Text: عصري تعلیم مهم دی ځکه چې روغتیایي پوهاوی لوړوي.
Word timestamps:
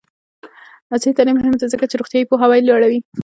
عصري 0.93 1.11
تعلیم 1.17 1.35
مهم 1.39 1.53
دی 1.59 1.65
ځکه 1.73 1.85
چې 1.89 1.99
روغتیایي 1.99 2.29
پوهاوی 2.29 2.61
لوړوي. 2.67 2.99